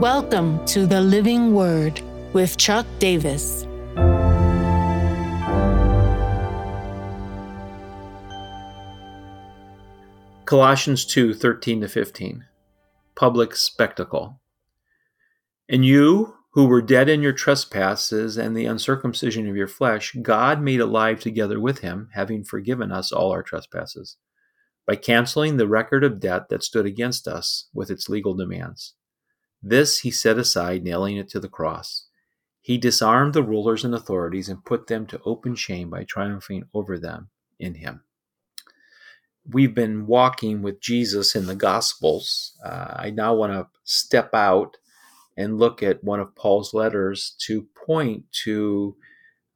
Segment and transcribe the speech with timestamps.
[0.00, 2.00] Welcome to the Living Word
[2.32, 3.66] with Chuck Davis.
[10.46, 12.46] Colossians 2 13 to 15.
[13.14, 14.40] Public spectacle.
[15.68, 20.62] And you, who were dead in your trespasses and the uncircumcision of your flesh, God
[20.62, 24.16] made alive together with him, having forgiven us all our trespasses,
[24.86, 28.94] by canceling the record of debt that stood against us with its legal demands.
[29.62, 32.06] This he set aside, nailing it to the cross.
[32.60, 36.98] He disarmed the rulers and authorities and put them to open shame by triumphing over
[36.98, 38.02] them in him
[39.48, 42.58] we've been walking with Jesus in the Gospels.
[42.64, 44.76] Uh, I now want to step out
[45.36, 48.96] and look at one of Paul's letters to point to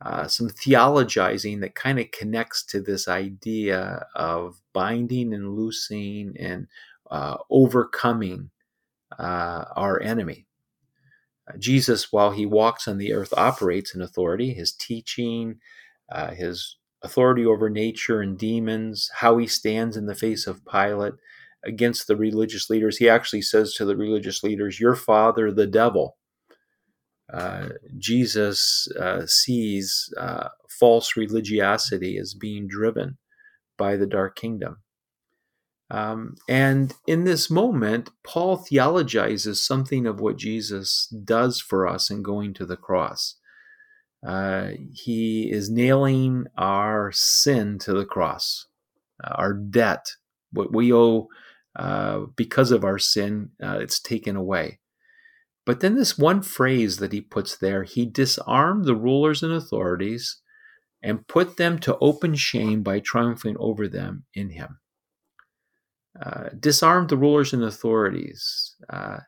[0.00, 6.66] uh, some theologizing that kind of connects to this idea of binding and loosing and
[7.11, 8.50] uh, overcoming
[9.18, 10.46] uh, our enemy.
[11.48, 14.55] Uh, Jesus, while he walks on the earth, operates in authority.
[14.55, 15.56] His teaching,
[16.11, 21.14] uh, his authority over nature and demons, how he stands in the face of Pilate
[21.64, 22.97] against the religious leaders.
[22.98, 26.17] He actually says to the religious leaders, Your father, the devil.
[27.33, 33.19] Uh, Jesus uh, sees uh, false religiosity as being driven
[33.78, 34.83] by the dark kingdom.
[35.95, 42.20] Um, and in this moment, Paul theologizes something of what Jesus does for us in
[42.20, 43.36] going to the cross.
[44.27, 48.67] Uh, he is nailing our sin to the cross,
[49.23, 50.05] uh, our debt,
[50.51, 51.28] what we owe
[51.77, 54.81] uh, because of our sin, uh, it's taken away.
[55.64, 60.41] But then this one phrase that he puts there, he disarmed the rulers and authorities
[61.05, 64.79] and put them to open shame by triumphing over them in him.
[66.23, 68.77] Uh, disarmed the rulers and authorities.
[68.89, 69.19] Uh,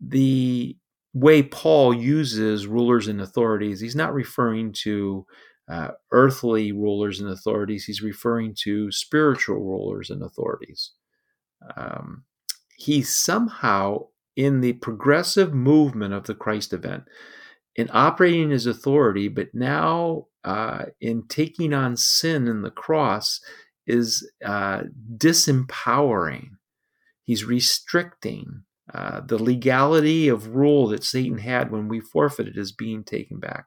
[0.00, 0.74] the
[1.12, 5.26] way Paul uses rulers and authorities, he's not referring to
[5.68, 10.92] uh, earthly rulers and authorities, he's referring to spiritual rulers and authorities.
[11.76, 12.24] Um,
[12.76, 14.06] he somehow,
[14.36, 17.04] in the progressive movement of the Christ event,
[17.74, 23.40] in operating his authority, but now uh, in taking on sin in the cross,
[23.86, 24.82] is uh,
[25.16, 26.50] disempowering.
[27.24, 28.62] He's restricting.
[28.92, 33.66] Uh, the legality of rule that Satan had when we forfeited is being taken back.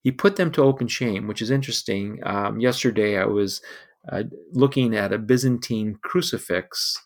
[0.00, 2.20] He put them to open shame, which is interesting.
[2.24, 3.60] Um, yesterday, I was
[4.10, 4.22] uh,
[4.52, 6.96] looking at a Byzantine crucifix,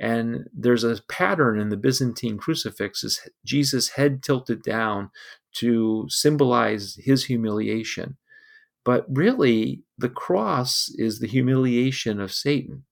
[0.00, 5.10] and there's a pattern in the Byzantine crucifix is Jesus' head tilted down
[5.54, 8.16] to symbolize his humiliation.
[8.88, 12.84] But really, the cross is the humiliation of Satan.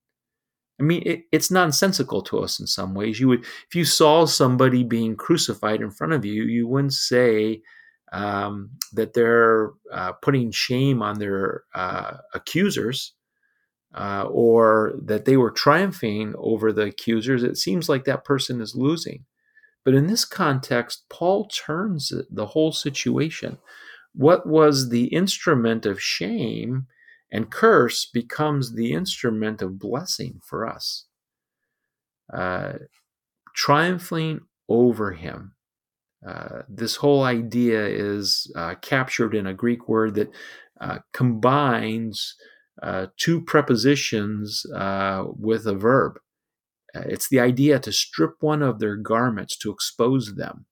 [0.79, 3.19] I mean, it, it's nonsensical to us in some ways.
[3.19, 7.63] You would, if you saw somebody being crucified in front of you, you wouldn't say
[8.13, 13.15] um, that they're uh, putting shame on their uh, accusers
[13.95, 17.43] uh, or that they were triumphing over the accusers.
[17.43, 19.25] It seems like that person is losing.
[19.83, 23.57] But in this context, Paul turns the whole situation.
[24.17, 26.87] What was the instrument of shame
[27.31, 31.07] and curse becomes the instrument of blessing for us.
[32.33, 32.75] Uh,
[33.55, 35.53] triumphing over him.
[36.27, 40.31] Uh, this whole idea is uh, captured in a Greek word that
[40.81, 42.35] uh, combines
[42.83, 46.19] uh, two prepositions uh, with a verb.
[46.95, 50.65] it's the idea to strip one of their garments, to expose them.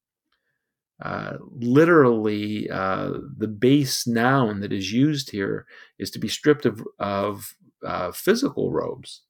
[1.05, 5.67] Uh, literally, uh, the base noun that is used here
[5.99, 7.55] is to be stripped of, of
[7.87, 9.21] uh, physical robes,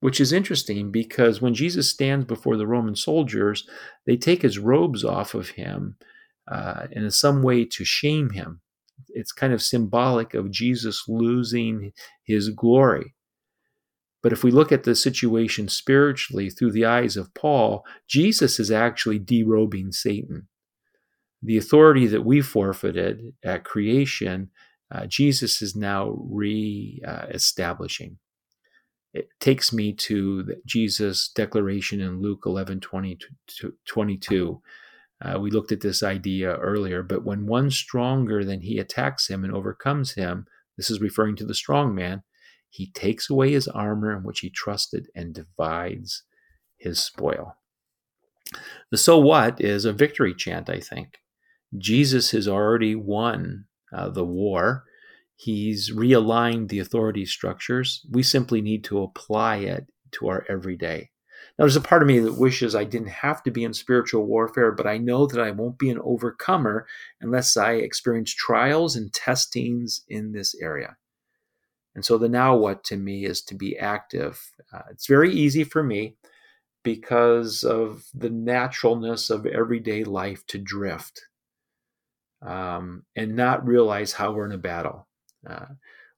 [0.00, 3.66] which is interesting because when Jesus stands before the Roman soldiers,
[4.04, 5.96] they take his robes off of him
[6.46, 8.60] uh, in some way to shame him.
[9.08, 11.92] It's kind of symbolic of Jesus losing
[12.22, 13.14] his glory.
[14.22, 18.70] But if we look at the situation spiritually through the eyes of Paul, Jesus is
[18.70, 20.48] actually derobing Satan
[21.44, 24.50] the authority that we forfeited at creation,
[24.90, 28.18] uh, Jesus is now re establishing.
[29.12, 33.18] It takes me to Jesus' declaration in Luke 11 20,
[33.86, 34.62] 22.
[35.24, 39.44] Uh, we looked at this idea earlier, but when one stronger than he attacks him
[39.44, 40.46] and overcomes him,
[40.76, 42.22] this is referring to the strong man,
[42.68, 46.24] he takes away his armor in which he trusted and divides
[46.76, 47.56] his spoil.
[48.90, 51.18] The so what is a victory chant, I think.
[51.76, 54.84] Jesus has already won uh, the war.
[55.36, 58.06] He's realigned the authority structures.
[58.10, 61.10] We simply need to apply it to our everyday.
[61.58, 64.26] Now, there's a part of me that wishes I didn't have to be in spiritual
[64.26, 66.86] warfare, but I know that I won't be an overcomer
[67.20, 70.96] unless I experience trials and testings in this area.
[71.94, 74.50] And so the now what to me is to be active.
[74.72, 76.16] Uh, it's very easy for me
[76.82, 81.22] because of the naturalness of everyday life to drift
[82.44, 85.06] um, and not realize how we're in a battle.
[85.48, 85.66] Uh,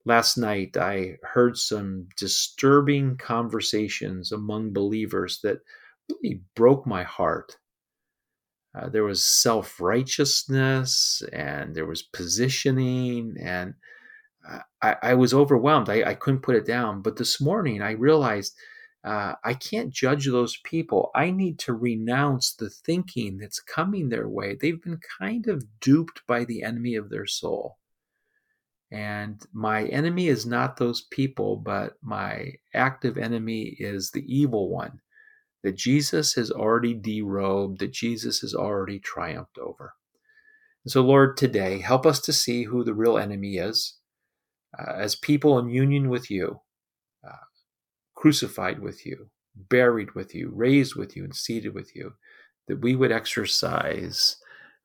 [0.05, 5.59] last night, I heard some disturbing conversations among believers that
[6.11, 7.57] really broke my heart.
[8.75, 13.75] Uh, there was self righteousness and there was positioning, and
[14.83, 15.89] I, I was overwhelmed.
[15.89, 17.03] I, I, couldn't put it down.
[17.03, 18.55] But this morning, I realized
[19.07, 21.11] uh, I can't judge those people.
[21.15, 24.57] I need to renounce the thinking that's coming their way.
[24.57, 27.79] They've been kind of duped by the enemy of their soul.
[28.91, 35.01] And my enemy is not those people, but my active enemy is the evil one
[35.63, 39.95] that Jesus has already derobed, that Jesus has already triumphed over.
[40.85, 43.99] And so, Lord, today, help us to see who the real enemy is
[44.79, 46.61] uh, as people in union with you,
[47.27, 47.45] uh,
[48.27, 52.13] crucified with you, buried with you, raised with you, and seated with you,
[52.67, 54.37] that we would exercise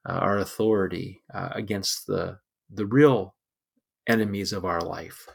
[0.07, 2.37] uh, our authority uh, against the,
[2.69, 3.33] the real
[4.07, 5.25] enemies of our life,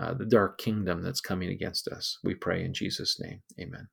[0.00, 2.18] uh, the dark kingdom that's coming against us.
[2.22, 3.42] We pray in Jesus' name.
[3.60, 3.88] Amen.